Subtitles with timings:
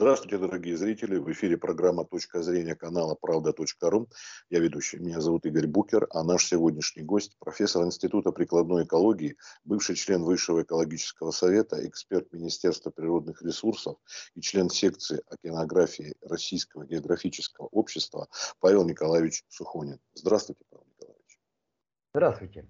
[0.00, 1.18] Здравствуйте, дорогие зрители.
[1.18, 4.08] В эфире программа «Точка зрения» канала «Правда.ру».
[4.48, 5.00] Я ведущий.
[5.00, 10.62] Меня зовут Игорь Букер, а наш сегодняшний гость– профессор Института прикладной экологии, бывший член Высшего
[10.62, 13.96] экологического совета, эксперт Министерства природных ресурсов
[14.36, 18.28] и член секции океанографии Российского географического общества
[18.60, 19.98] Павел Николаевич Сухонин.
[20.14, 21.40] Здравствуйте, Павел Николаевич.
[22.14, 22.68] Здравствуйте.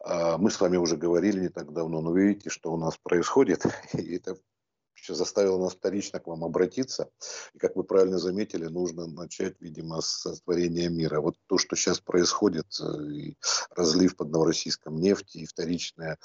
[0.00, 3.62] А, мы с вами уже говорили не так давно, но видите, что у нас происходит.
[3.92, 4.36] И это
[5.12, 7.10] заставило нас вторично к вам обратиться.
[7.52, 11.20] И, как вы правильно заметили, нужно начать, видимо, с сотворения мира.
[11.20, 13.36] Вот то, что сейчас происходит, э, и
[13.70, 16.18] разлив под Новороссийском нефти, и вторичное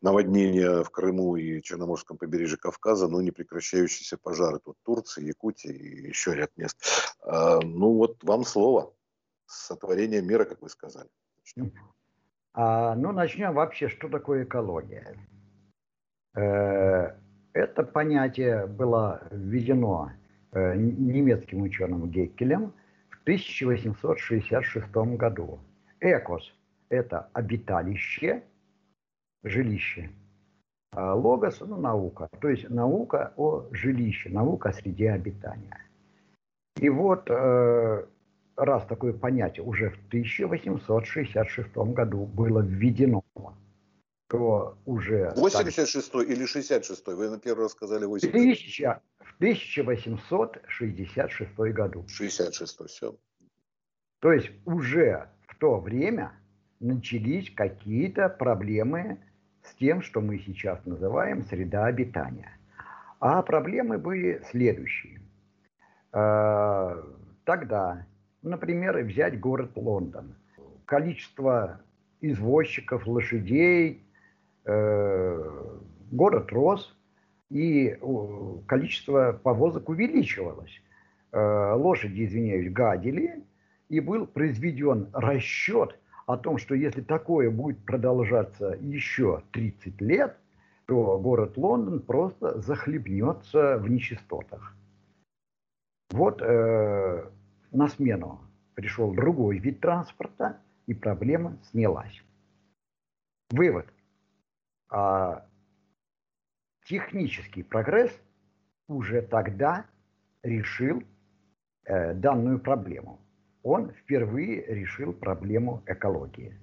[0.00, 6.08] наводнение в Крыму и Черноморском побережье Кавказа, но не прекращающиеся пожары тут Турции, Якутии и
[6.08, 6.76] еще ряд мест.
[7.22, 8.92] А, ну вот вам слово.
[9.46, 11.08] Сотворение мира, как вы сказали.
[11.38, 11.72] Начнем.
[12.54, 15.16] А, ну, начнем вообще, что такое экология.
[16.34, 17.18] Э,
[17.52, 20.12] это понятие было введено
[20.52, 22.72] э, немецким ученым Геккелем
[23.10, 25.58] в 1866 году.
[26.00, 26.52] Экос–
[26.88, 28.42] это обиталище,
[29.42, 30.10] жилище.
[30.92, 35.78] А логос– ну, наука, то есть наука о жилище, наука о среде обитания.
[36.80, 38.06] И вот э,
[38.56, 43.21] раз такое понятие уже в 1866 году было введено
[44.32, 45.32] то уже...
[45.36, 48.80] 86 так, или 66 Вы на первый раз сказали 86
[49.20, 52.06] В 1866 году.
[52.08, 53.14] 66 все.
[54.20, 56.32] То есть уже в то время
[56.80, 59.18] начались какие-то проблемы
[59.62, 62.58] с тем, что мы сейчас называем среда обитания.
[63.20, 65.20] А проблемы были следующие.
[66.12, 67.04] А,
[67.44, 68.06] тогда,
[68.40, 70.36] например, взять город Лондон.
[70.86, 71.82] Количество
[72.22, 74.06] извозчиков, лошадей,
[74.64, 76.96] город рос,
[77.52, 77.98] и
[78.66, 80.80] количество повозок увеличивалось.
[81.32, 83.44] Э, лошади, извиняюсь, гадили,
[83.88, 90.36] и был произведен расчет о том, что если такое будет продолжаться еще 30 лет,
[90.86, 94.74] то город Лондон просто захлебнется в нечистотах.
[96.10, 97.24] Вот э,
[97.70, 98.40] на смену
[98.74, 102.22] пришел другой вид транспорта, и проблема снялась.
[103.50, 103.86] Вывод–
[104.92, 105.46] а,
[106.84, 108.12] технический прогресс
[108.88, 109.86] уже тогда
[110.42, 111.02] решил
[111.84, 113.18] э, данную проблему.
[113.62, 116.58] Он впервые решил проблему экологии.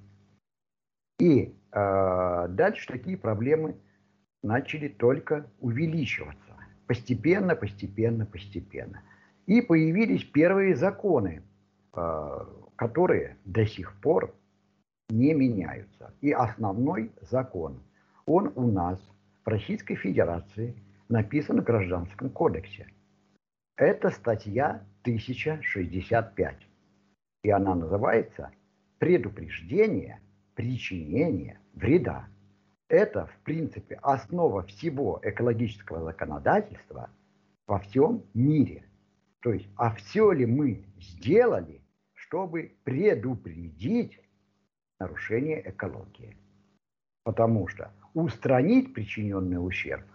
[1.19, 3.75] И э, дальше такие проблемы
[4.43, 6.53] начали только увеличиваться.
[6.85, 9.01] Постепенно, постепенно, постепенно.
[9.47, 11.41] И появились первые законы,
[11.95, 14.35] э, которые до сих пор
[15.09, 16.13] не меняются.
[16.21, 17.81] И основной закон–
[18.29, 18.99] он у нас
[19.43, 20.75] в Российской Федерации
[21.09, 22.85] написан в Гражданском кодексе.
[23.75, 26.55] Это статья 1065.
[27.43, 28.51] И она называется
[28.99, 30.21] «Предупреждение
[30.53, 32.27] причинения вреда».
[32.87, 37.09] Это, в принципе, основа всего экологического законодательства
[37.65, 38.83] во всем мире.
[39.41, 41.81] То есть, а все ли мы сделали,
[42.13, 44.19] чтобы предупредить
[44.99, 46.37] нарушение экологии?
[47.23, 50.05] Потому что устранить причиненный ущерб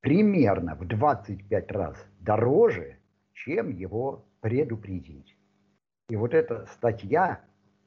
[0.00, 2.98] примерно в 25 раз дороже,
[3.32, 5.36] чем его предупредить.
[6.08, 7.40] И вот эта статья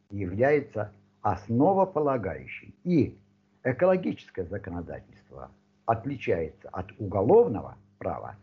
[0.10, 2.76] является основополагающей.
[2.84, 3.18] И
[3.64, 5.52] экологическое законодательство
[5.86, 8.36] отличается от уголовного права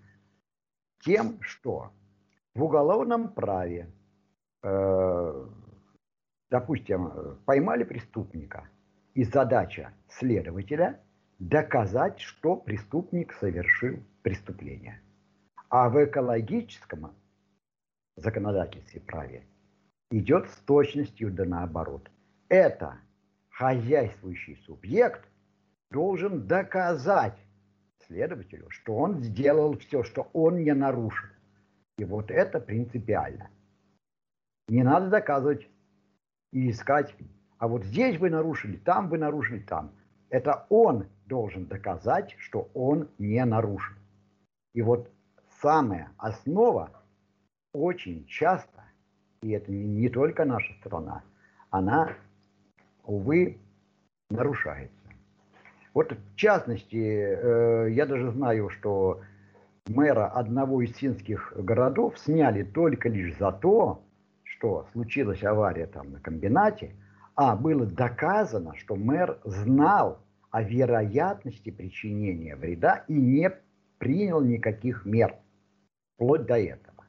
[1.03, 1.91] тем, что
[2.55, 3.91] в уголовном праве,
[4.63, 5.47] э,
[6.51, 8.69] допустим, поймали преступника,
[9.15, 11.01] и задача следователя
[11.41, 15.01] доказать, что преступник совершил преступление.
[15.71, 17.15] А в экологическом
[18.17, 19.45] законодательстве праве
[20.11, 22.11] идет с точностью да наоборот.
[22.49, 22.99] Это
[23.49, 25.27] хозяйствующий субъект
[25.91, 27.39] должен доказать
[28.07, 31.28] следователю, что он сделал все, что он не нарушил.
[31.97, 33.51] И вот это принципиально.
[34.69, 35.66] Не надо доказывать
[36.53, 37.15] и искать,
[37.59, 39.95] а вот здесь вы нарушили, там вы нарушили, там.
[40.30, 43.97] Это он должен доказать, что он не нарушил.
[44.74, 45.10] И вот
[45.60, 46.91] самая основа
[47.72, 48.84] очень часто,
[49.42, 51.22] и это не, только наша страна,
[51.71, 52.12] она,
[53.04, 53.59] увы,
[54.30, 54.97] нарушается.
[55.94, 59.22] Вот в частности, э, я даже знаю, что
[59.88, 64.00] мэра одного из финских городов сняли только лишь за то,
[64.44, 66.94] что случилась авария там на комбинате–
[67.42, 70.21] а было доказано, что мэр знал
[70.51, 73.51] о вероятности причинения вреда и не
[73.97, 75.37] принял никаких мер
[76.15, 77.07] вплоть до этого.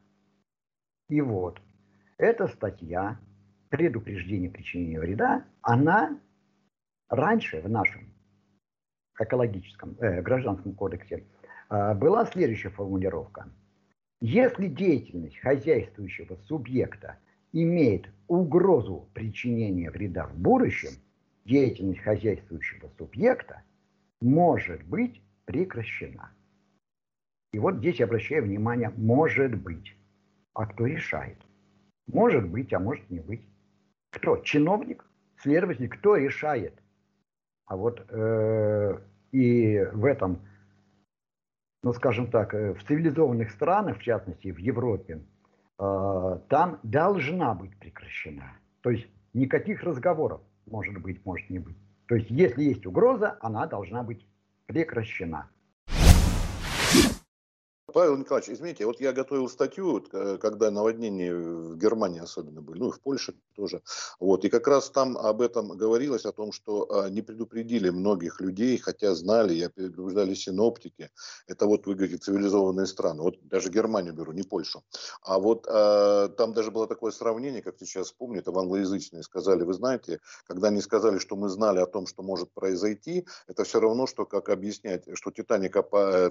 [1.10, 1.62] И вот,
[2.18, 3.20] эта статья
[3.68, 6.18] предупреждение причинения вреда, она
[7.10, 8.04] раньше в нашем
[9.20, 11.26] экологическом, э, гражданском кодексе
[11.70, 13.50] э, была следующая формулировка.
[14.22, 17.18] Если деятельность хозяйствующего субъекта
[17.52, 20.92] имеет угрозу причинения вреда в будущем,
[21.46, 23.64] деятельность хозяйствующего субъекта
[24.22, 26.32] может быть прекращена.
[27.54, 29.96] И вот здесь я обращаю внимание, может быть.
[30.54, 31.38] А кто решает?
[32.08, 33.42] Может быть, а может не быть.
[34.12, 34.38] Кто?
[34.38, 35.06] Чиновник?
[35.38, 35.90] Следователь?
[35.90, 36.74] Кто решает?
[37.66, 39.00] А вот э,
[39.32, 40.42] и в этом,
[41.84, 45.22] ну скажем так, э, в цивилизованных странах, в частности в Европе,
[45.82, 48.54] там должна быть прекращена.
[48.82, 51.78] То есть никаких разговоров может быть, может не быть.
[52.08, 54.26] То есть если есть угроза, она должна быть
[54.68, 55.50] прекращена.
[57.94, 62.90] Павел Николаевич, извините, вот я готовил статью, э, когда наводнения в Германии особенно были, ну
[62.90, 63.82] и в Польше тоже.
[64.20, 68.42] Вот, и как раз там об этом говорилось, о том, что а, не предупредили многих
[68.42, 71.10] людей, хотя знали, я предупреждали синоптики.
[71.48, 73.22] Это вот, вы говорите, цивилизованные страны.
[73.22, 74.84] Вот даже Германию беру, не Польшу.
[75.22, 79.74] А вот а, там даже было такое сравнение, как сейчас помню, в англоязычные сказали, вы
[79.74, 84.08] знаете, когда они сказали, что мы знали о том, что может произойти, это все равно,
[84.08, 86.30] что как объяснять, что Титаника э,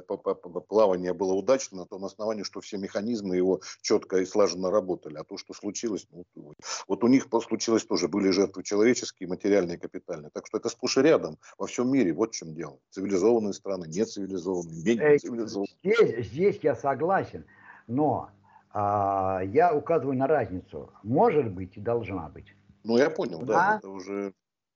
[0.69, 5.17] плавание было удачным, удачно на том основании, что все механизмы его четко и слаженно работали.
[5.17, 6.55] А то, что случилось, ну,
[6.87, 10.31] вот у них случилось тоже, были жертвы человеческие, материальные, капитальные.
[10.33, 12.13] Так что это сплошь и рядом во всем мире.
[12.13, 12.79] Вот в чем дело.
[12.91, 15.75] Цивилизованные страны, нецивилизованные, менее цивилизованные.
[15.83, 17.45] Здесь, здесь я согласен,
[17.89, 18.31] но
[18.73, 20.91] а, я указываю на разницу.
[21.03, 22.55] Может быть и должна быть.
[22.85, 24.33] Ну, я понял, да, да это уже...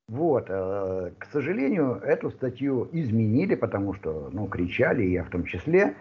[0.06, 5.96] Вот, э, к сожалению, эту статью изменили, потому что, ну, кричали, я в том числе,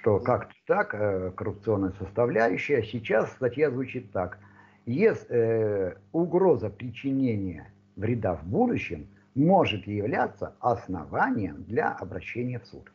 [0.00, 2.82] что как-то так, э, коррупционная составляющая.
[2.82, 4.38] Сейчас статья звучит так.
[4.86, 12.90] Если э, угроза причинения вреда в будущем может являться основанием для обращения в суд.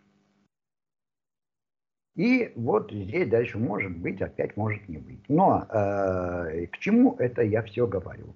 [2.15, 5.29] И вот здесь дальше может быть, опять может не быть.
[5.29, 8.33] Но э, к чему это я все говорю?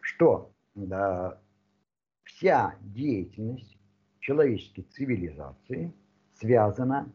[0.00, 1.32] Что э,
[2.24, 3.78] вся деятельность
[4.18, 5.92] человеческой цивилизации
[6.34, 7.12] связана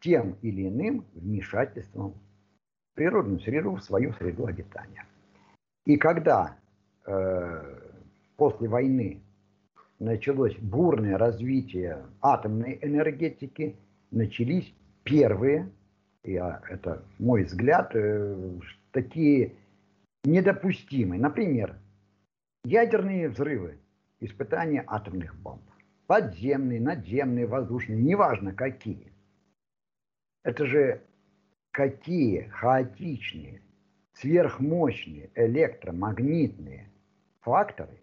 [0.00, 5.04] тем или иным вмешательством в природную среду, в свою среду обитания.
[5.84, 6.56] И когда
[7.06, 7.78] э,
[8.36, 9.20] после войны
[9.98, 13.76] началось бурное развитие атомной энергетики,
[14.10, 14.72] начались
[15.04, 15.70] первые,
[16.24, 18.58] я, это мой взгляд, э,
[18.92, 19.54] такие
[20.24, 21.20] недопустимые.
[21.20, 21.76] Например,
[22.64, 23.78] ядерные взрывы,
[24.20, 25.62] испытания атомных бомб.
[26.06, 29.07] Подземные, надземные, воздушные, неважно какие.
[30.48, 31.02] Это же
[31.72, 33.60] какие хаотичные,
[34.14, 36.90] сверхмощные электромагнитные
[37.40, 38.00] факторы,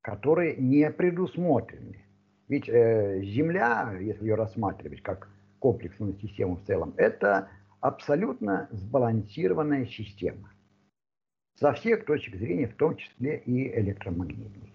[0.00, 2.04] которые не предусмотрены.
[2.48, 5.28] Ведь э, Земля, если ее рассматривать как
[5.60, 7.48] комплексную систему в целом, это
[7.78, 10.52] абсолютно сбалансированная система.
[11.54, 14.72] Со всех точек зрения, в том числе и электромагнитной.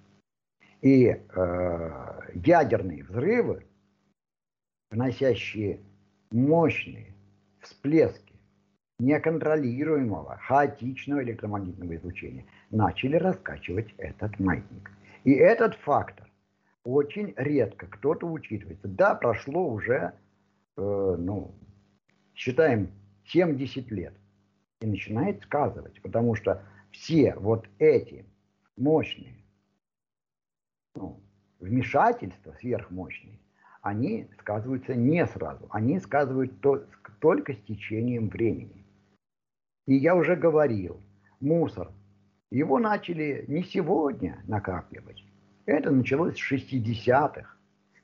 [0.79, 3.65] И э, ядерные взрывы,
[4.91, 5.81] вносящие
[6.31, 7.13] мощные
[7.61, 8.35] всплески
[8.99, 14.91] неконтролируемого, хаотичного электромагнитного излучения начали раскачивать этот маятник.
[15.23, 16.29] И этот фактор
[16.83, 18.87] очень редко кто-то учитывается.
[18.87, 20.13] Да, прошло уже,
[20.77, 21.55] э, ну,
[22.35, 22.91] считаем,
[23.25, 24.13] 70 лет.
[24.81, 28.25] И начинает сказывать, потому что все вот эти
[28.77, 29.35] мощные
[30.95, 31.21] ну,
[31.59, 33.39] вмешательства сверхмощные,
[33.89, 36.83] они сказываются не сразу, они сказывают то,
[37.19, 38.85] только с течением времени.
[39.87, 41.01] И я уже говорил,
[41.39, 41.91] мусор,
[42.51, 45.23] его начали не сегодня накапливать.
[45.65, 47.55] Это началось с 60-х.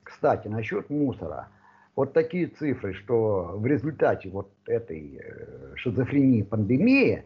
[0.02, 1.48] Кстати, насчет мусора.
[1.94, 7.24] Вот такие цифры, что в результате вот этой э, шизофрении, пандемии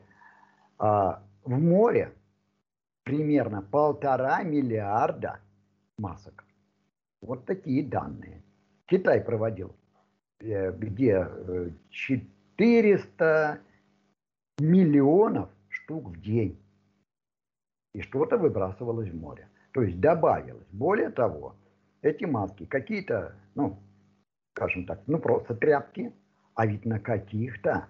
[0.79, 2.13] а, в море
[3.03, 5.41] примерно полтора миллиарда
[5.99, 6.45] масок.
[7.21, 8.43] Вот такие данные.
[8.91, 9.75] Китай проводил,
[10.41, 11.29] э, где
[11.91, 16.59] 400 э, миллионов штук в день.
[17.95, 19.49] И что-то выбрасывалось в море.
[19.73, 20.67] То есть добавилось.
[20.73, 21.55] Более того,
[22.03, 23.79] эти маски какие-то, ну,
[24.57, 26.13] скажем так, ну просто тряпки,
[26.55, 27.87] а ведь на каких-то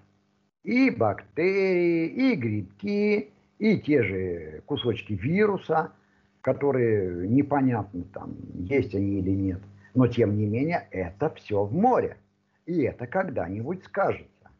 [0.63, 5.93] и бактерии, и грибки, и те же кусочки вируса–
[6.41, 9.61] которые непонятно там, есть они или нет.
[9.95, 12.19] Но тем не менее, это все в море.
[12.67, 14.51] И это когда-нибудь скажется.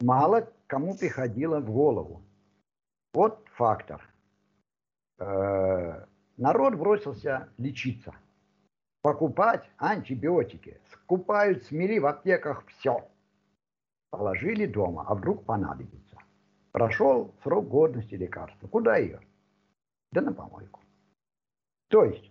[0.00, 2.22] Мало кому приходило в голову.
[3.12, 4.02] Вот фактор.
[5.18, 6.04] Э,
[6.36, 8.14] народ бросился лечиться,
[9.02, 10.80] покупать антибиотики.
[10.92, 13.08] Скупают, смели в аптеках все.
[14.10, 16.16] Положили дома, а вдруг понадобится.
[16.72, 18.68] Прошел срок годности лекарства.
[18.68, 19.20] Куда ее?
[20.12, 20.80] Да на помойку.
[21.88, 22.30] То есть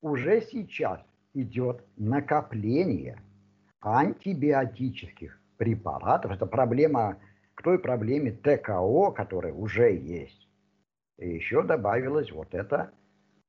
[0.00, 1.00] уже сейчас
[1.34, 3.20] идет накопление
[3.80, 6.32] антибиотических препаратов.
[6.32, 7.18] Это проблема
[7.54, 10.48] к той проблеме ТКО, которая уже есть.
[11.18, 12.90] И еще добавилась вот эта,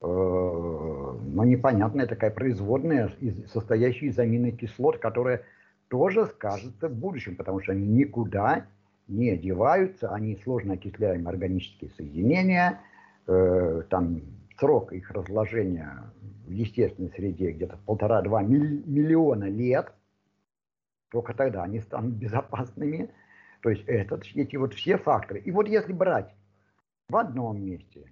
[0.01, 3.11] э, ну, непонятная такая производная,
[3.47, 5.43] состоящая из аминокислот, которая
[5.87, 8.65] тоже скажется в будущем, потому что они никуда
[9.07, 12.79] не одеваются, они сложно окисляемые органические соединения,
[13.27, 14.21] э, там
[14.59, 16.11] срок их разложения
[16.49, 19.93] в естественной среде где-то полтора-два миллиона лет,
[21.09, 23.11] только тогда они станут безопасными.
[23.61, 25.39] То есть это, эти вот все факторы.
[25.41, 26.33] И вот если брать
[27.07, 28.11] в одном месте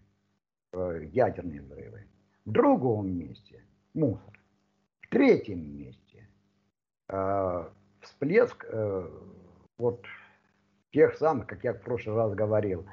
[0.74, 2.06] э, ядерные взрывы,
[2.46, 3.63] в другом месте
[3.94, 4.39] мусор,
[5.01, 6.27] в третьем месте
[7.10, 7.70] э,
[8.01, 9.10] всплеск э,
[9.79, 10.06] вот
[10.91, 12.86] тех самых, как я в прошлый раз говорил,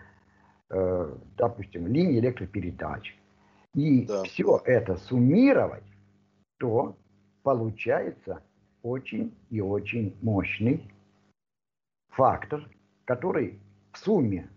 [1.36, 3.16] допустим, линии электропередач,
[3.74, 4.22] и да.
[4.24, 5.84] все это суммировать,
[6.58, 6.96] то
[7.42, 8.42] получается
[8.82, 10.90] очень и очень мощный
[12.08, 12.68] фактор,
[13.04, 13.60] который
[13.92, 14.50] в сумме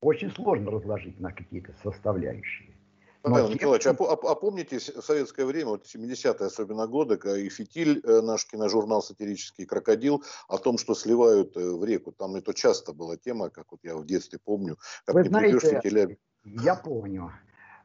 [0.00, 2.76] очень сложно разложить на какие-то составляющие.
[3.22, 8.20] Павел Николаевич, а, а, а помните советское время, вот 70-е особенно годы, и фитиль, э,
[8.20, 12.12] наш киножурнал сатирический «Крокодил», о том, что сливают э, в реку.
[12.12, 14.78] Там это часто была тема, как вот я в детстве помню.
[15.04, 16.16] Как Вы знаете, фитиля...
[16.44, 17.32] я помню.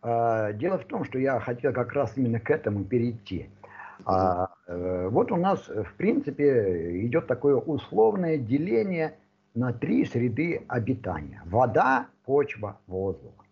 [0.01, 3.50] А, дело в том, что я хотел как раз именно к этому перейти.
[4.05, 9.15] А, э, вот у нас, в принципе, идет такое условное деление
[9.53, 11.41] на три среды обитания.
[11.46, 13.46] Вода, почва, воздух.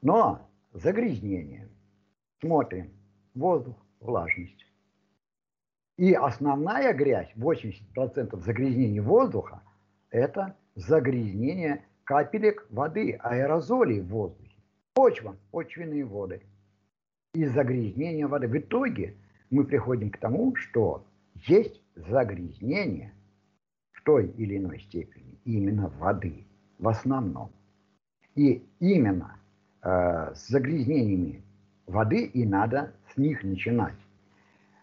[0.00, 1.68] Но загрязнение.
[2.40, 2.90] Смотрим.
[3.34, 4.66] Воздух, влажность.
[5.96, 9.62] И основная грязь, 80% загрязнения воздуха,
[10.10, 14.51] это загрязнение капелек воды, аэрозолей в воздухе.
[14.94, 16.42] Почва, почвенные воды.
[17.34, 18.46] И загрязнение воды.
[18.46, 19.14] В итоге
[19.50, 21.04] мы приходим к тому, что
[21.46, 23.14] есть загрязнение
[23.92, 26.46] в той или иной степени именно воды,
[26.78, 27.50] в основном.
[28.34, 29.38] И именно
[29.82, 31.42] э, с загрязнениями
[31.86, 33.98] воды и надо с них начинать.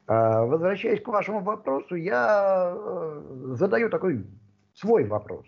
[0.07, 4.25] Э, возвращаясь к вашему вопросу, я э, задаю такой
[4.73, 5.45] свой вопрос.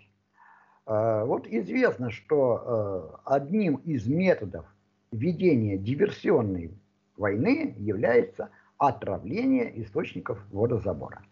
[0.86, 4.66] Э, вот известно, что э, одним из методов
[5.10, 6.78] ведения диверсионной
[7.16, 8.50] войны является–
[8.88, 11.22] отравление источников водозабора.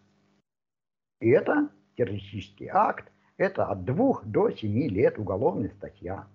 [1.19, 6.27] И это террористический акт, это от двух до семи лет уголовная статья.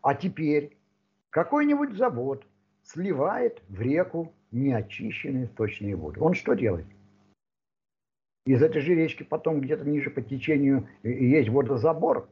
[0.00, 0.76] А теперь
[1.30, 2.46] какой-нибудь завод
[2.84, 6.20] сливает в реку неочищенные источные воды.
[6.20, 6.86] Он что делает?
[8.48, 12.30] Из этой же речки потом где-то ниже по течению есть водозабор.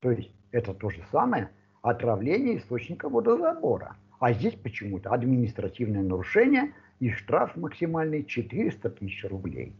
[0.00, 1.50] То есть это то же самое
[1.82, 3.98] отравление источника водозабора.
[4.20, 9.76] А здесь почему-то административное нарушение и штраф максимальный 400 тысяч рублей.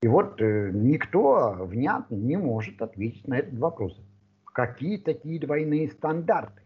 [0.00, 4.00] И вот э, никто внятно не может ответить на этот вопрос.
[4.46, 6.62] Какие такие двойные стандарты?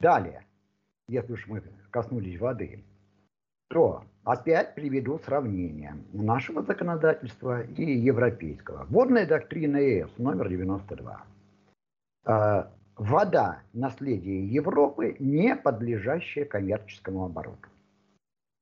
[0.00, 0.46] Далее,
[1.06, 2.82] если уж мы коснулись воды,
[3.68, 8.86] то опять приведу сравнение нашего законодательства и европейского.
[8.88, 11.24] Водная доктрина ЕС номер 92
[12.96, 17.68] вода– наследие Европы, не подлежащее коммерческому обороту.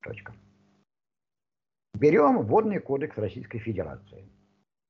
[0.03, 0.33] Точка.
[1.95, 4.25] Берем водный кодекс Российской Федерации.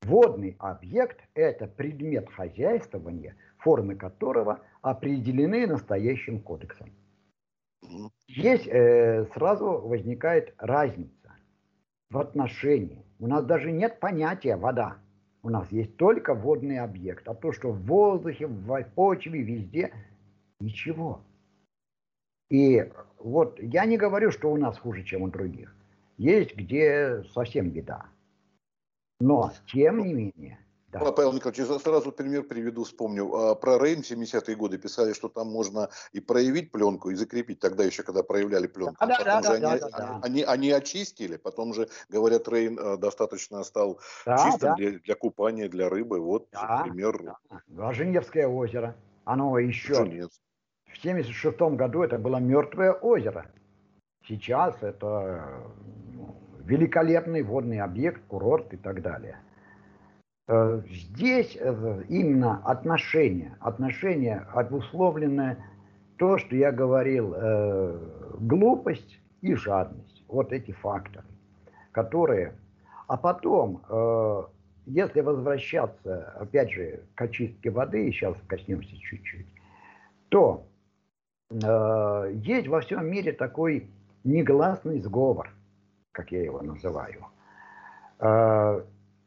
[0.02, 6.90] Водный объект– это предмет хозяйствования, формы которого определены настоящим кодексом.
[8.28, 11.32] Здесь э, сразу возникает разница
[12.10, 13.04] в отношении.
[13.18, 14.98] У нас даже нет понятия «вода».
[15.44, 17.26] У нас есть только водный объект.
[17.28, 19.92] А то, что в воздухе, в почве, везде,
[20.60, 21.20] ничего.
[22.48, 25.74] И вот я не говорю, что у нас хуже, чем у других.
[26.16, 28.06] Есть где совсем беда.
[29.20, 30.58] Но, тем не менее,
[30.92, 31.12] да.
[31.12, 33.32] Павел Николаевич, я сразу пример приведу, вспомню.
[33.34, 37.60] А, про Рейн в 70-е годы писали, что там можно и проявить пленку, и закрепить
[37.60, 38.96] тогда еще, когда проявляли пленку.
[39.00, 43.64] Да, да, да, они, да, да, они, они очистили, потом же, говорят, Рейн а, достаточно
[43.64, 44.74] стал да, чистым да.
[44.74, 46.20] Для, для купания, для рыбы.
[46.20, 47.36] Вот да, пример.
[47.68, 47.92] Да.
[47.92, 48.94] Женевское озеро,
[49.24, 50.40] оно еще Женец.
[50.92, 53.46] в 76 году это было мертвое озеро.
[54.28, 55.70] Сейчас это
[56.12, 59.40] ну, великолепный водный объект, курорт и так далее.
[60.48, 65.64] Э, здесь э, именно отношение, отношение обусловленное
[66.18, 67.98] то, что я говорил, э,
[68.40, 70.24] глупость и жадность.
[70.28, 71.24] Вот эти факторы,
[71.92, 72.54] которые...
[73.08, 73.82] А потом,
[74.86, 79.46] если возвращаться, опять же, к очистке воды, сейчас коснемся чуть-чуть,
[80.30, 80.66] то
[81.50, 83.90] есть во всем мире такой
[84.24, 85.50] негласный сговор,
[86.12, 87.26] как я его называю.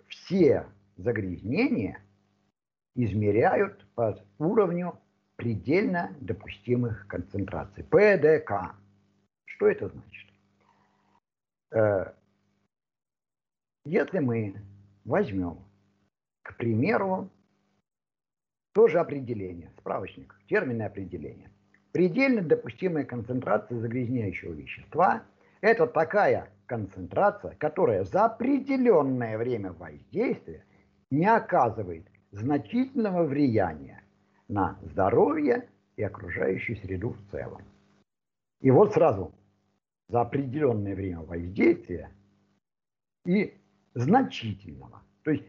[0.08, 0.66] Все
[0.98, 2.00] загрязнения
[2.96, 5.00] измеряют по уровню
[5.36, 7.84] предельно допустимых концентраций.
[7.84, 8.76] ПДК.
[9.46, 10.30] Что это значит?
[11.72, 12.14] Э,
[13.84, 14.56] если мы
[15.04, 15.60] возьмем,
[16.42, 17.30] к примеру,
[18.74, 21.50] тоже определение, справочник, терминное определение.
[21.92, 25.24] Предельно допустимая концентрация загрязняющего вещества–
[25.62, 30.66] это такая концентрация, которая за определенное время воздействия
[31.12, 34.04] не оказывает значительного влияния
[34.48, 37.62] на здоровье и окружающую среду в целом.
[38.62, 39.34] И вот сразу
[40.08, 42.12] за определенное время воздействия
[43.26, 43.58] и
[43.94, 45.46] значительного, то есть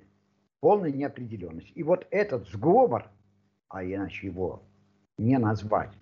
[0.61, 1.73] полной неопределенности.
[1.73, 3.11] И вот этот сговор,
[3.69, 4.63] а иначе его
[5.19, 5.93] не назвать,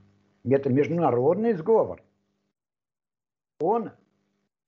[0.44, 2.02] это международный сговор,
[3.60, 3.90] он,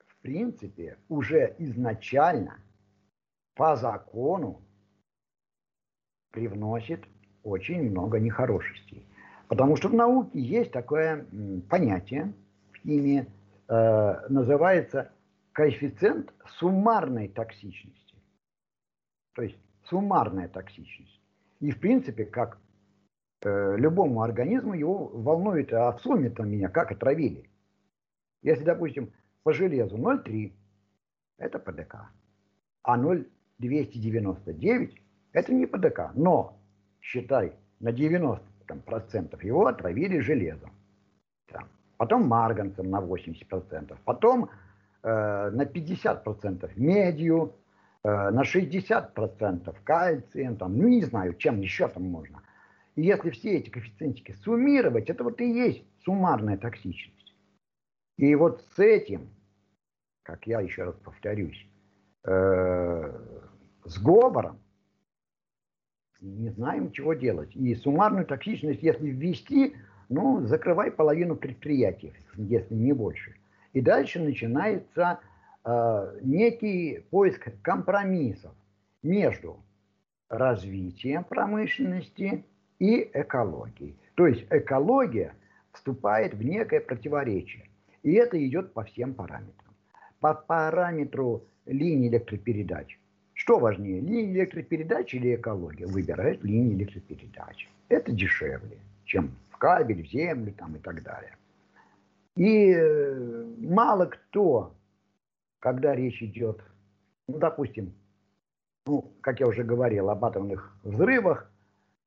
[0.07, 2.59] в принципе, уже изначально
[3.55, 4.63] по закону
[6.31, 7.05] привносит
[7.43, 9.07] очень много нехорошестей.
[9.49, 11.27] Потому что в науке есть такое
[11.69, 12.33] понятие
[12.73, 13.27] в химии,
[13.69, 15.13] э, называется
[15.53, 18.17] коэффициент суммарной токсичности.
[19.35, 21.21] То есть суммарная токсичность.
[21.61, 22.59] И в принципе, как
[23.43, 27.49] э, любому организму, его волнует, а в сумме-то меня как отравили.
[28.43, 29.13] Если, допустим,
[29.45, 30.53] по железу 0,3,
[31.39, 32.11] это ПДК,
[32.83, 35.03] а 0,299
[35.37, 36.13] это не ПДК.
[36.15, 36.59] Но
[37.03, 40.73] считай, на 90 там, процентов его отравили железом.
[41.53, 41.69] Там.
[41.99, 43.99] Потом марганцем на 80 процентов.
[44.07, 44.49] Потом
[45.03, 47.55] э, на 50 процентов медью,
[48.03, 52.43] э, на 60 процентов кальцием, там, ну не знаю, чем еще там можно.
[52.95, 57.35] И если все эти коэффициентики суммировать, это вот и есть суммарная токсичность.
[58.17, 59.29] И вот с этим,
[60.23, 61.69] как я еще раз повторюсь,
[62.25, 63.13] э,
[63.85, 64.61] с говором
[66.21, 67.55] не знаем, чего делать.
[67.55, 69.75] И суммарную токсичность, если ввести,
[70.09, 73.35] ну, закрывай половину предприятий, если не больше.
[73.73, 75.21] И дальше начинается
[75.65, 78.53] э, некий поиск компромиссов
[79.03, 79.63] между
[80.29, 82.45] развитием промышленности
[82.79, 83.97] и экологией.
[84.15, 85.35] То есть экология
[85.73, 87.69] вступает в некое противоречие.
[88.03, 89.75] И это идет по всем параметрам.
[90.21, 92.99] По параметру линии электропередач
[93.37, 95.87] что важнее, линия электропередач или экология?
[95.87, 97.69] Выбирают линии электропередач.
[97.91, 101.37] Это дешевле, чем в кабель, в землю там, и так далее.
[102.35, 104.75] И э, мало кто,
[105.59, 106.63] когда речь идет,
[107.29, 107.93] ну, допустим,
[108.87, 111.53] ну, как я уже говорил, об атомных взрывах,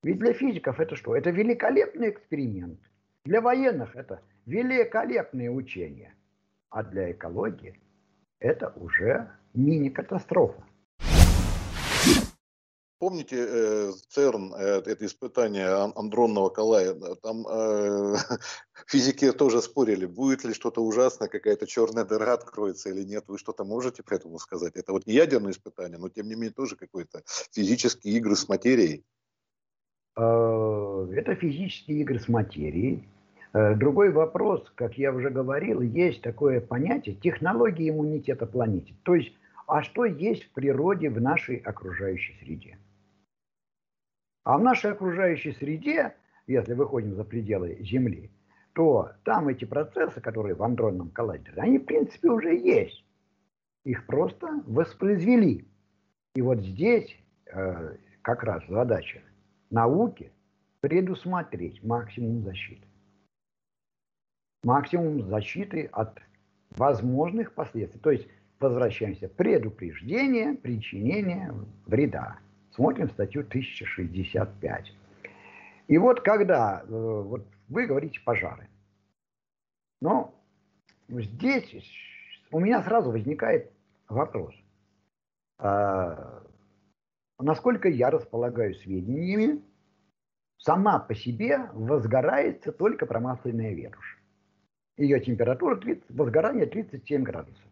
[0.02, 1.15] ведь для физиков это что?
[1.15, 2.80] Это великолепный эксперимент.
[3.24, 6.15] Для военных это великолепное учение.
[6.72, 7.80] А для экологии
[8.39, 10.63] это уже мини-катастрофа.
[13.00, 17.16] Помните э, ЦЕРН, э, это испытание андронного коллайда?
[17.16, 18.16] Там э,
[18.88, 23.24] физики тоже спорили, будет ли что-то ужасное, какая-то черная дыра откроется или нет.
[23.30, 24.76] Вы что-то можете по этому сказать?
[24.76, 27.22] Это вот не ядерное испытание, но тем не менее тоже какой-то
[27.54, 29.06] физические игры с материей.
[30.18, 33.08] Э, это физические игры с материей.
[33.54, 38.94] Другой вопрос, как я уже говорил, есть такое понятие технологии иммунитета планете.
[39.04, 39.32] То есть,
[39.66, 42.78] а что есть в природе в нашей окружающей среде?
[44.50, 46.16] А в нашей окружающей среде,
[46.48, 48.32] если выходим за пределы Земли,
[48.74, 53.06] то там эти процессы, которые в андронном коллайдере, они в принципе уже есть.
[53.86, 55.68] Их просто воспроизвели.
[56.34, 59.22] И вот здесь э, как раз задача
[59.70, 60.32] науки
[60.82, 62.88] предусмотреть максимум защиты.
[64.64, 66.20] Максимум защиты от
[66.72, 68.00] возможных последствий.
[68.00, 68.28] То есть
[68.60, 71.54] возвращаемся предупреждение причинения
[71.86, 72.40] вреда.
[72.80, 74.94] Смотрим статью 1065.
[75.89, 78.70] И вот когда, э, вот вы говорите пожары,
[80.00, 80.34] но
[81.10, 81.76] здесь
[82.52, 83.70] у меня сразу возникает
[84.08, 84.56] вопрос.
[85.58, 86.42] А,
[87.38, 89.62] насколько я располагаю сведениями,
[90.56, 94.18] сама по себе возгорается только промасленная ветошь.
[94.96, 97.65] Ее температура, 30, возгорание 37 градусов.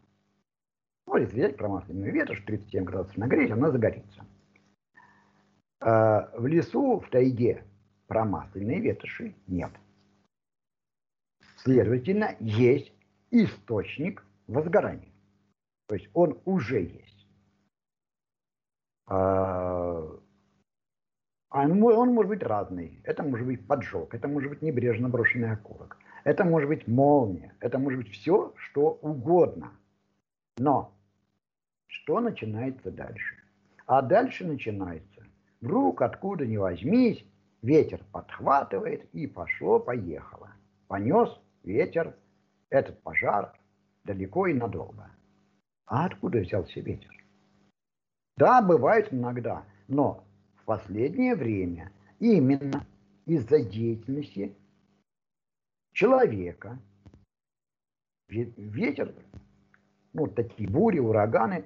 [1.05, 4.25] Ну, если взять промасленную ветошь, 37 градусов нагреть, она загорится.
[5.79, 7.63] А в лесу, в тайге,
[8.07, 9.71] промасленной ветоши нет.
[11.57, 12.91] Следовательно, есть
[13.31, 15.11] источник возгорания.
[15.87, 17.27] То есть он уже есть.
[19.07, 20.03] А,
[21.49, 22.99] он, он может быть разный.
[23.03, 27.79] Это может быть поджог, это может быть небрежно брошенный окурок, это может быть молния, это
[27.79, 29.71] может быть все, что угодно.
[30.57, 30.93] Но
[31.87, 33.35] что начинается дальше?
[33.85, 35.16] А дальше начинается,
[35.61, 37.23] вдруг откуда ни возьмись,
[37.61, 40.51] ветер подхватывает и пошло-поехало.
[40.87, 41.29] Понес
[41.63, 42.15] ветер
[42.69, 43.53] этот пожар
[44.03, 45.09] далеко и надолго.
[45.85, 47.11] А откуда взялся ветер?
[48.37, 50.23] Да, бывает иногда, но
[50.55, 52.85] в последнее время именно
[53.25, 54.55] из-за деятельности
[55.93, 56.79] человека
[58.29, 59.13] ветер,
[60.13, 61.65] ну, такие бури, ураганы,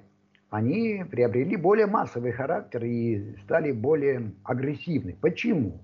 [0.52, 5.16] они приобрели более массовый характер и стали более агрессивны.
[5.18, 5.82] Почему?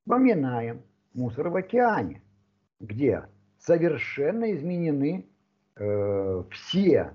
[0.00, 0.82] Вспоминаем
[1.14, 2.22] мусор в океане,
[2.80, 3.22] где
[3.60, 5.26] совершенно изменены
[5.76, 7.14] э, все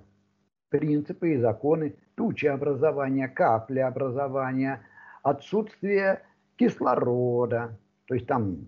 [0.69, 4.83] принципы и законы тучеобразования, каплеобразования,
[5.23, 6.21] отсутствие
[6.55, 7.77] кислорода.
[8.05, 8.67] То есть там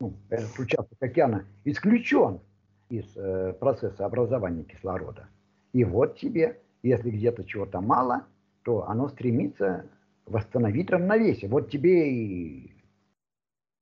[0.00, 2.40] ну, этот участок океана исключен
[2.88, 5.28] из э, процесса образования кислорода.
[5.74, 8.26] И вот тебе, если где-то чего-то мало,
[8.62, 9.86] то оно стремится
[10.26, 11.50] восстановить равновесие.
[11.50, 12.74] Вот тебе и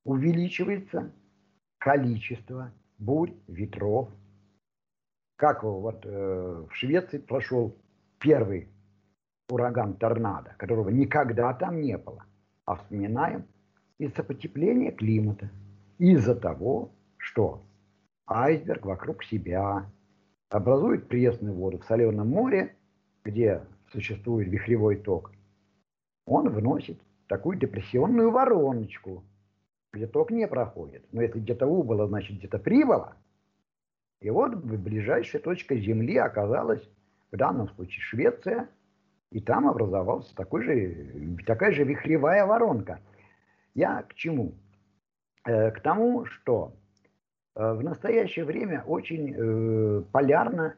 [0.05, 1.11] увеличивается
[1.77, 4.09] количество бурь, ветров.
[5.37, 7.75] Как вот э, в Швеции прошел
[8.19, 8.67] первый
[9.49, 12.25] ураган торнадо, которого никогда там не было.
[12.65, 13.45] А вспоминаем
[13.97, 15.49] из-за потепления климата,
[15.97, 17.63] из-за того, что
[18.27, 19.89] айсберг вокруг себя
[20.49, 22.75] образует пресную воду в соленом море,
[23.29, 25.31] где существует вихревой ток,
[26.25, 29.23] он вносит такую депрессионную вороночку,
[29.93, 31.05] где ток не проходит.
[31.11, 33.15] Но если где-то убыло, значит где-то прибыло.
[34.21, 36.83] И вот ближайшая точка Земли оказалась,
[37.31, 38.69] в данном случае Швеция,
[39.31, 42.99] и там образовалась такой же, такая же вихревая воронка.
[43.75, 44.55] Я к чему?
[45.45, 46.73] Э, к тому, что
[47.55, 50.75] э, в настоящее время очень э, полярно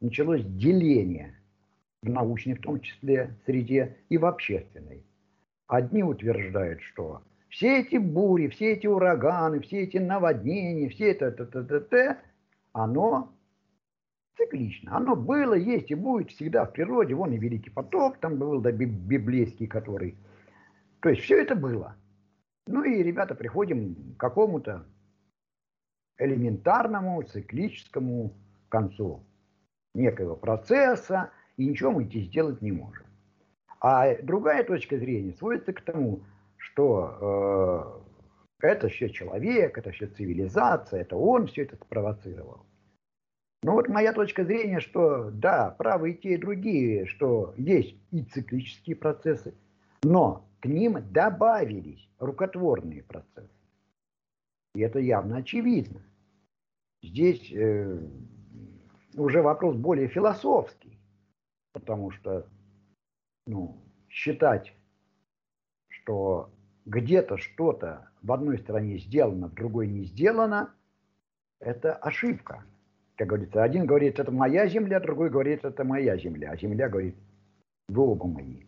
[0.00, 1.34] началось деление
[2.04, 5.04] в научной, в том числе, среде и в общественной.
[5.66, 11.46] Одни утверждают, что все эти бури, все эти ураганы, все эти наводнения, все это, т,
[11.46, 12.18] т, т, т,
[12.72, 13.32] оно
[14.36, 14.96] циклично.
[14.96, 17.14] Оно было, есть и будет всегда в природе.
[17.14, 20.16] Вон и Великий потоп там был, да, библейский, который...
[21.00, 21.96] То есть все это было.
[22.66, 24.86] Ну и, ребята, приходим к какому-то
[26.18, 28.32] элементарному циклическому
[28.68, 29.24] концу
[29.94, 33.04] некого процесса, и ничего мы здесь сделать не можем.
[33.80, 36.20] А другая точка зрения сводится к тому,
[36.56, 38.02] что
[38.60, 42.64] э, это все человек, это все цивилизация, это он все это спровоцировал.
[43.62, 48.22] Но вот моя точка зрения, что да, правы и те, и другие, что есть и
[48.22, 49.54] циклические процессы,
[50.02, 53.48] но к ним добавились рукотворные процессы.
[54.74, 56.02] И это явно очевидно.
[57.02, 57.98] Здесь э,
[59.16, 60.83] уже вопрос более философский,
[61.74, 62.46] потому что
[63.46, 63.76] ну,
[64.08, 64.72] считать,
[65.88, 66.50] что
[66.86, 70.72] где-то что-то в одной стране сделано, в другой не сделано,
[71.60, 72.64] это ошибка.
[73.16, 77.16] Как говорится, один говорит, это моя земля, другой говорит, это моя земля, а земля говорит,
[77.88, 78.62] вы оба мои.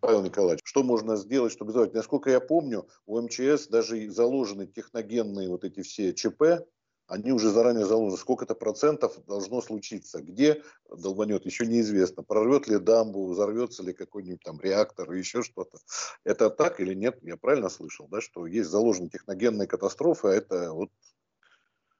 [0.00, 1.94] Павел Николаевич, что можно сделать, чтобы сделать?
[1.94, 6.66] Насколько я помню, у МЧС даже заложены техногенные вот эти все ЧП,
[7.06, 10.22] они уже заранее заложены, сколько-то процентов должно случиться.
[10.22, 12.22] Где долбанет, еще неизвестно.
[12.22, 15.78] Прорвет ли дамбу, взорвется ли какой-нибудь там реактор, еще что-то.
[16.24, 17.18] Это так или нет?
[17.22, 20.90] Я правильно слышал, да, что есть заложены техногенные катастрофы, а это вот...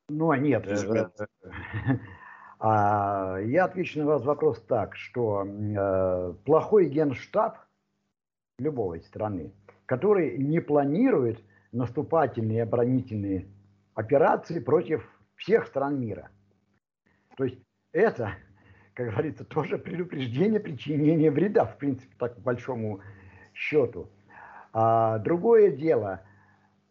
[0.09, 0.67] Ну, а нет.
[0.67, 1.29] Это...
[2.65, 7.59] А, я отвечу на вас вопрос так, что э, плохой генштаб
[8.61, 9.53] любой страны,
[9.85, 13.49] который не планирует наступательные оборонительные
[13.95, 16.31] операции против всех стран мира.
[17.37, 17.59] То есть
[17.93, 18.35] это,
[18.95, 23.01] как говорится, тоже предупреждение причинения вреда, в принципе, так по большому
[23.55, 24.09] счету.
[24.73, 26.23] А другое дело,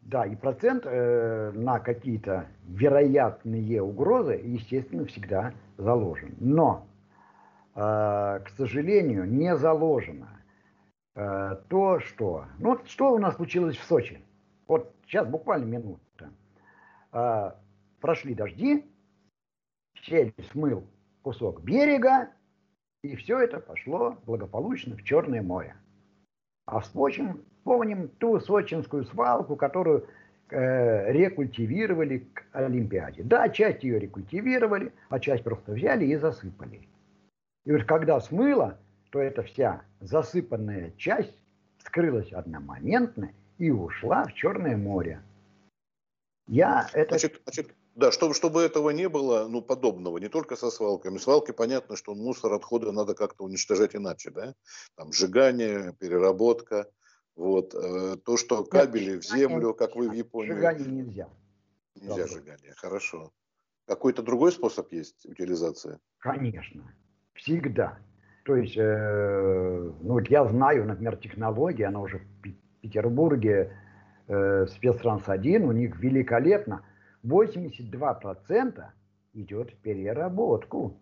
[0.02, 6.36] да, и процент э, на какие-то вероятные угрозы, естественно, всегда заложен.
[6.40, 6.88] Но,
[7.76, 10.42] э, к сожалению, не заложено
[11.16, 12.46] э, то, что...
[12.60, 14.20] Ну, что у нас случилось в Сочи?
[14.68, 16.02] Вот сейчас буквально минута.
[17.12, 17.56] А,
[18.00, 18.86] прошли дожди,
[19.96, 20.84] щель смыл
[21.22, 22.30] кусок берега,
[23.04, 25.76] и все это пошло благополучно в Черное море.
[26.66, 30.08] А вспомним, помним ту сочинскую свалку, которую
[30.50, 33.24] э, рекультивировали к Олимпиаде.
[33.24, 36.88] Да, часть ее рекультивировали, а часть просто взяли и засыпали.
[37.66, 38.78] И вот когда смыло,
[39.10, 41.38] то эта вся засыпанная часть
[41.80, 45.22] скрылась одномоментно и ушла в Черное море.
[46.52, 47.18] Я это...
[47.18, 51.18] Значит, значит, да, чтобы, чтобы этого не было, ну, подобного, не только со свалками.
[51.18, 54.54] Свалки, понятно, что мусор, отходы надо как-то уничтожать иначе, да?
[54.98, 56.88] Там сжигание, переработка,
[57.38, 57.74] вот.
[57.74, 60.52] Э, то, что кабели в землю, как вы в Японии.
[60.52, 61.30] Сжигание нельзя.
[61.96, 62.28] Нельзя Добро.
[62.28, 63.32] сжигание, хорошо.
[63.88, 66.00] Какой-то другой способ есть утилизации?
[66.18, 66.94] Конечно,
[67.34, 67.98] всегда.
[68.44, 73.74] То есть, э, ну вот я знаю, например, технология, она уже в Петербурге,
[74.28, 76.84] э, спецтранс-1, у них великолепно.
[77.24, 78.84] 82%
[79.34, 80.98] идет в переработку.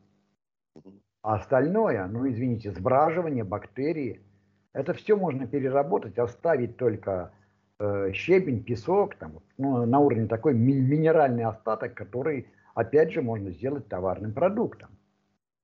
[1.22, 4.22] А остальное, ну извините, сбраживание, бактерии,
[4.74, 7.32] это все можно переработать, оставить только
[7.80, 13.52] э, щебень, песок, там, ну, на уровне такой ми- минеральный остаток, который, опять же, можно
[13.52, 14.90] сделать товарным продуктом.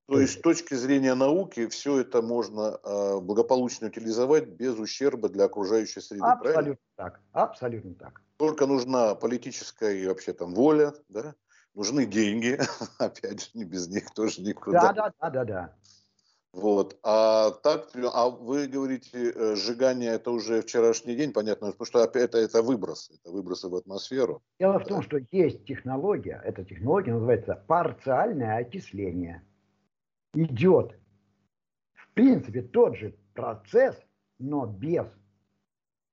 [0.08, 5.46] То есть с точки зрения науки все это можно э, благополучно утилизовать без ущерба для
[5.46, 6.78] окружающей среды, Абсолютно правильно?
[6.96, 8.22] так, абсолютно так.
[8.38, 11.34] Только нужна политическая и вообще там воля, да?
[11.74, 12.60] Нужны деньги,
[13.00, 14.94] опять же, не без них тоже никуда.
[14.94, 15.76] Да, да, да, да, да.
[16.54, 16.98] Вот.
[17.04, 22.38] А так, а вы говорите, э, сжигание это уже вчерашний день, понятно, потому что это,
[22.38, 24.44] это выброс, это выбросы в атмосферу.
[24.60, 29.44] Дело в том, что есть технология, эта технология называется парциальное окисление
[30.36, 30.98] идет,
[31.94, 34.00] в принципе, тот же процесс,
[34.40, 35.06] но без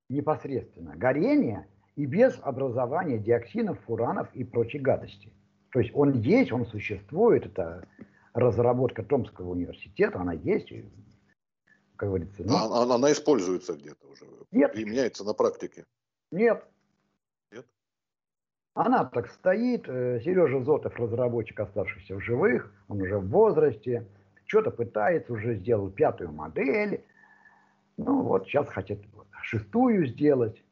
[0.09, 5.31] непосредственно горения и без образования диоксинов, фуранов и прочей гадости.
[5.71, 7.87] То есть он есть, он существует, это
[8.33, 10.69] разработка Томского университета, она есть,
[11.95, 12.43] как говорится.
[12.43, 14.73] Ну, она, она используется где-то уже, нет.
[14.73, 15.85] применяется на практике?
[16.31, 16.63] Нет.
[16.63, 16.72] Нет?
[18.75, 24.07] Она так стоит, э, Сережа Зотов, разработчик оставшихся в живых, он уже в возрасте,
[24.45, 27.03] что-то пытается, уже сделал пятую модель.
[27.97, 28.99] Ну вот сейчас хотят
[29.41, 30.63] шестую сделать.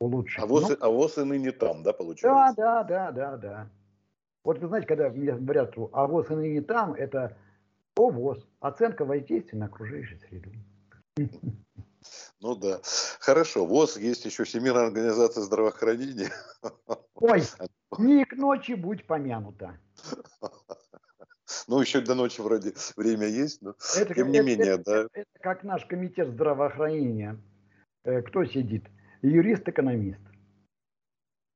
[0.00, 0.42] Улучшить.
[0.42, 2.54] А ВОЗ, ну, а ВОЗ и ныне там, да, получается?
[2.56, 3.70] Да, да, да, да, да.
[4.44, 7.36] Вот вы знаете, когда мне говорят, а ВОЗ и ныне там, это
[7.96, 10.50] ОВОЗ, оценка воздействия на окружающую среду.
[12.40, 12.80] Ну да.
[13.20, 13.64] Хорошо.
[13.64, 16.30] ВОЗ есть еще Всемирная организация здравоохранения.
[17.14, 17.42] Ой,
[17.98, 19.78] не к ночи будь помянута.
[21.68, 25.08] Ну, еще до ночи вроде время есть, но это, тем не это, менее, это, да.
[25.12, 27.40] Это как наш комитет здравоохранения.
[28.04, 28.84] Э, кто сидит?
[29.22, 30.20] Юрист-экономист.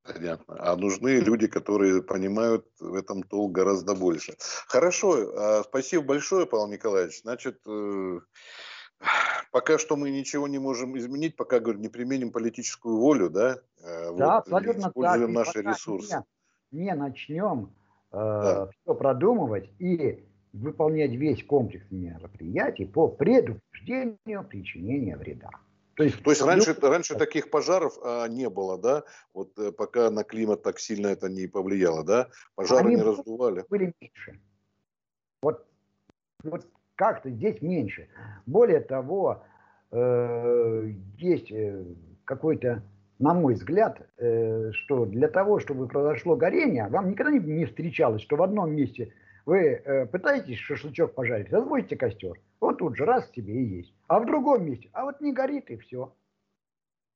[0.03, 0.57] Понятно.
[0.59, 4.35] А нужны люди, которые понимают в этом толк гораздо больше.
[4.67, 5.33] Хорошо.
[5.37, 7.21] А, спасибо большое, Павел Николаевич.
[7.23, 8.21] Значит, э,
[9.51, 13.59] пока что мы ничего не можем изменить, пока, говорю, не применим политическую волю, да?
[13.83, 15.47] Э, да, вот, абсолютно используем так.
[15.47, 16.25] наши ресурсы.
[16.71, 17.71] Не, не начнем
[18.13, 18.65] да.
[18.65, 25.51] Э, все продумывать и выполнять весь комплекс мероприятий по предупреждению причинения вреда.
[25.95, 29.05] То есть, То есть раньше, раньше таких пожаров а, не было, да?
[29.35, 32.31] Вот э, пока на климат так сильно это не повлияло, да?
[32.55, 33.67] Пожары Они не раздували.
[33.69, 34.41] Были меньше.
[35.43, 35.67] Вот,
[36.43, 36.67] вот
[37.01, 38.09] как-то здесь меньше.
[38.45, 39.43] Более того,
[39.91, 41.83] э, есть э,
[42.27, 42.83] какой-то
[43.19, 48.37] на мой взгляд, э, что для того, чтобы произошло горение, вам никогда не встречалось, что
[48.37, 49.15] в одном месте
[49.47, 53.95] вы пытаетесь шашлычок пожарить, разводите костер, вот тут же раз тебе и есть.
[54.07, 56.15] А в другом месте, а вот не горит и все.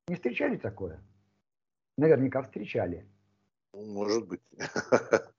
[0.07, 0.99] Не встречали такое?
[1.97, 3.05] Наверняка встречали.
[3.71, 4.41] Ну, может быть.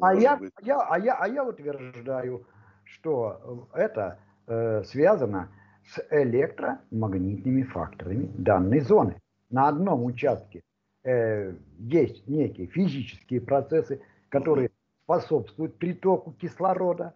[0.00, 2.46] А я, я, а, я, а я утверждаю,
[2.92, 5.50] что это э, связано
[5.84, 10.62] с электромагнитными факторами данной зоны на одном участке
[11.04, 14.70] э, есть некие физические процессы, которые
[15.04, 17.14] способствуют притоку кислорода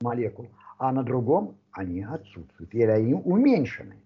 [0.00, 3.96] молекул, а на другом они отсутствуют, или они уменьшены.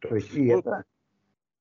[0.00, 0.84] То есть и ну, это...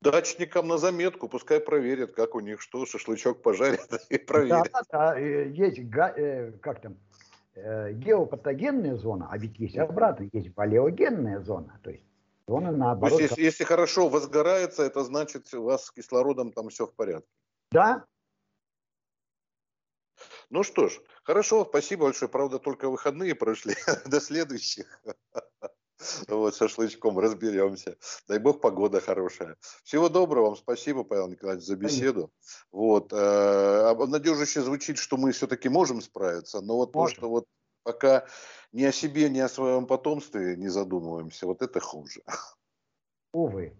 [0.01, 4.69] Дачникам на заметку, пускай проверят, как у них что, шашлычок пожарят и проверят.
[4.71, 6.95] Да, да, э, есть, э, как там, э,
[7.55, 12.03] геопатогенная зона, а ведь есть обратно, есть палеогенная зона, то есть
[12.47, 13.19] он наоборот...
[13.19, 17.27] Если, если хорошо возгорается, это значит, у вас с кислородом там все в порядке.
[17.71, 18.05] Да.
[20.49, 22.29] Ну что ж, хорошо, спасибо большое.
[22.29, 23.75] Правда, только выходные прошли.
[24.05, 25.01] До следующих.
[26.27, 27.97] Вот, шашлычком разберемся.
[28.27, 29.57] Дай бог, погода хорошая.
[29.83, 32.31] Всего доброго вам, спасибо, Павел Николаевич, за беседу.
[32.71, 37.15] Вот, э, обнадеживающе звучит, что мы все-таки можем справиться, но вот можем.
[37.15, 37.45] то, что вот
[37.83, 38.25] пока
[38.71, 42.21] ни о себе, ни о своем потомстве не задумываемся, вот это хуже.
[43.31, 43.77] Увы.